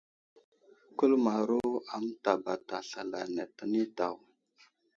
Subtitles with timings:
[0.99, 1.59] Kuləmaro
[1.93, 4.15] a mətabata slal ane tə nay daw.